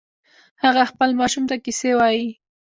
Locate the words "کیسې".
1.65-1.91